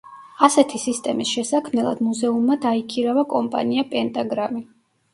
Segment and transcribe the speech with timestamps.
[0.45, 4.69] ასეთი სისტემის შესაქმნელად მუზეუმმა დაიქირავა კომპანია პენტაგრამი.